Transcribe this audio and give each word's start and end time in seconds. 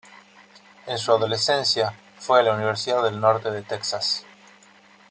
En 0.87 0.97
su 0.97 1.11
adolescencia, 1.13 1.93
fue 2.17 2.39
a 2.39 2.41
la 2.41 2.55
Universidad 2.55 3.03
del 3.03 3.21
Norte 3.21 3.51
de 3.51 3.61
Texas. 3.61 4.25